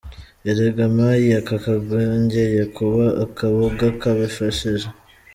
Erega 0.49 0.85
mayi 0.95 1.27
aka 1.39 1.55
kongeye 1.63 2.61
kuba 2.75 3.05
akaboga 3.25 3.85
k’abifashije”. 3.99 4.87